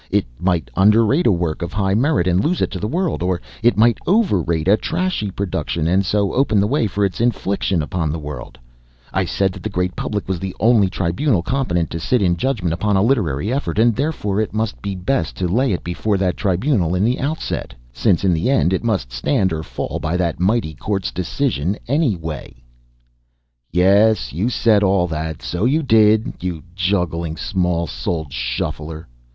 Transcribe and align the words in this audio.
It 0.09 0.25
might 0.39 0.71
underrate 0.75 1.27
a 1.27 1.31
work 1.31 1.61
of 1.61 1.73
high 1.73 1.93
merit 1.93 2.25
and 2.25 2.43
lose 2.43 2.59
it 2.59 2.71
to 2.71 2.79
the 2.79 2.87
world, 2.87 3.21
or 3.21 3.39
it 3.61 3.77
might 3.77 3.99
overrate 4.07 4.67
a 4.67 4.75
trashy 4.75 5.29
production 5.29 5.87
and 5.87 6.03
so 6.03 6.33
open 6.33 6.59
the 6.59 6.65
way 6.65 6.87
for 6.87 7.05
its 7.05 7.21
infliction 7.21 7.83
upon 7.83 8.09
the 8.11 8.17
world: 8.17 8.57
I 9.13 9.25
said 9.25 9.51
that 9.53 9.61
the 9.61 9.69
great 9.69 9.95
public 9.95 10.27
was 10.27 10.39
the 10.39 10.55
only 10.59 10.89
tribunal 10.89 11.43
competent 11.43 11.91
to 11.91 11.99
sit 11.99 12.19
in 12.19 12.35
judgment 12.35 12.73
upon 12.73 12.97
a 12.97 13.03
literary 13.03 13.53
effort, 13.53 13.77
and 13.77 13.95
therefore 13.95 14.41
it 14.41 14.55
must 14.55 14.81
be 14.81 14.95
best 14.95 15.35
to 15.35 15.47
lay 15.47 15.71
it 15.71 15.83
before 15.83 16.17
that 16.17 16.35
tribunal 16.35 16.95
in 16.95 17.03
the 17.05 17.19
outset, 17.19 17.75
since 17.93 18.23
in 18.23 18.33
the 18.33 18.49
end 18.49 18.73
it 18.73 18.83
must 18.83 19.11
stand 19.11 19.53
or 19.53 19.61
fall 19.61 19.99
by 19.99 20.17
that 20.17 20.39
mighty 20.39 20.73
court's 20.73 21.11
decision 21.11 21.77
anyway." 21.87 22.55
"Yes, 23.71 24.33
you 24.33 24.49
said 24.49 24.81
all 24.81 25.05
that. 25.09 25.43
So 25.43 25.63
you 25.65 25.83
did, 25.83 26.33
you 26.41 26.63
juggling, 26.73 27.37
small 27.37 27.85
souled 27.85 28.33
shuffler! 28.33 29.07